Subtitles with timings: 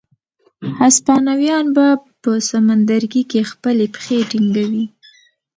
[0.79, 1.85] هسپانویان به
[2.21, 4.85] په سمندرګي کې خپلې پښې ټینګوي.